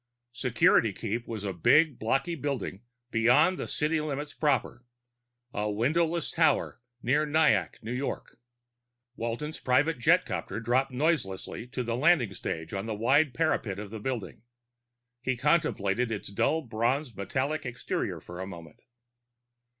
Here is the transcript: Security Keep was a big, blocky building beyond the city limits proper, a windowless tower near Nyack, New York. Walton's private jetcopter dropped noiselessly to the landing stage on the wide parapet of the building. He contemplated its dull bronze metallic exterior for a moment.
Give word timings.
Security 0.33 0.91
Keep 0.93 1.27
was 1.27 1.43
a 1.43 1.53
big, 1.53 1.99
blocky 1.99 2.33
building 2.33 2.81
beyond 3.11 3.59
the 3.59 3.67
city 3.67 4.01
limits 4.01 4.33
proper, 4.33 4.83
a 5.53 5.69
windowless 5.71 6.31
tower 6.31 6.81
near 7.03 7.23
Nyack, 7.23 7.77
New 7.83 7.91
York. 7.93 8.39
Walton's 9.15 9.59
private 9.59 9.99
jetcopter 9.99 10.59
dropped 10.59 10.89
noiselessly 10.89 11.67
to 11.67 11.83
the 11.83 11.95
landing 11.95 12.33
stage 12.33 12.73
on 12.73 12.87
the 12.87 12.95
wide 12.95 13.35
parapet 13.35 13.77
of 13.77 13.91
the 13.91 13.99
building. 13.99 14.41
He 15.21 15.37
contemplated 15.37 16.11
its 16.11 16.29
dull 16.29 16.63
bronze 16.63 17.15
metallic 17.15 17.63
exterior 17.63 18.19
for 18.19 18.39
a 18.39 18.47
moment. 18.47 18.79